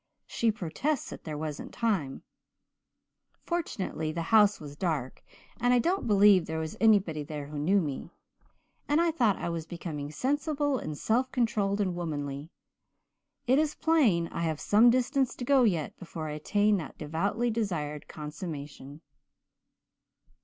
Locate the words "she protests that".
0.25-1.25